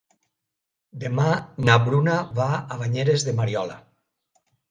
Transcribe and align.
Demà 1.03 1.25
na 1.67 1.75
Bruna 1.83 2.15
va 2.41 2.49
a 2.59 2.79
Banyeres 2.81 3.27
de 3.31 3.35
Mariola. 3.41 3.77